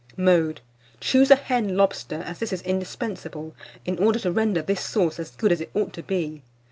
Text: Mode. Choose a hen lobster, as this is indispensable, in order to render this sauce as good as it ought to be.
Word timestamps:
Mode. 0.17 0.61
Choose 0.99 1.29
a 1.29 1.35
hen 1.35 1.77
lobster, 1.77 2.23
as 2.23 2.39
this 2.39 2.51
is 2.51 2.63
indispensable, 2.63 3.53
in 3.85 3.99
order 3.99 4.17
to 4.17 4.31
render 4.31 4.63
this 4.63 4.81
sauce 4.81 5.19
as 5.19 5.29
good 5.35 5.51
as 5.51 5.61
it 5.61 5.69
ought 5.75 5.93
to 5.93 6.01
be. 6.01 6.41